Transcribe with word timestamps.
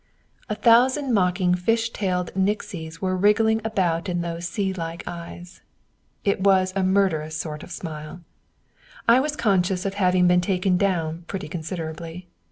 A 0.49 0.55
thousand 0.55 1.13
mocking 1.13 1.53
fish 1.53 1.91
tailed 1.91 2.33
nixies 2.35 3.01
were 3.01 3.15
wriggling 3.15 3.61
about 3.63 4.09
in 4.09 4.21
those 4.21 4.47
sea 4.47 4.73
like 4.73 5.07
eyes. 5.07 5.61
It 6.23 6.41
was 6.41 6.73
a 6.75 6.81
murderous 6.81 7.37
sort 7.37 7.61
of 7.61 7.69
smile. 7.69 8.21
I 9.07 9.19
was 9.19 9.35
conscious 9.35 9.85
of 9.85 9.93
having 9.93 10.25
been 10.27 10.41
taken 10.41 10.75
down 10.75 11.25
pretty 11.27 11.47
considerably. 11.47 12.27